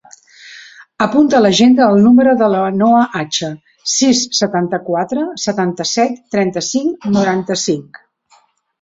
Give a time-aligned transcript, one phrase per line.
[1.05, 3.51] Apunta a l'agenda el número de la Noa Acha:
[3.99, 8.07] sis, setanta-quatre, setanta-set, trenta-cinc, noranta-cinc.